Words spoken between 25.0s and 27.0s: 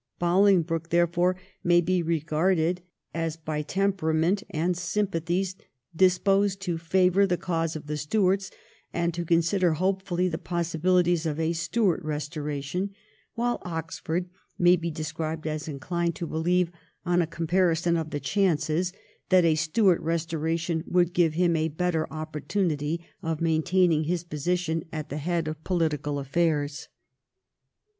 the head of political afiairs.